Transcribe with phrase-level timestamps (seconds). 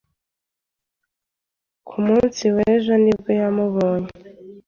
[1.87, 4.11] Ku munsi w'ejo ni bwo yamubonye.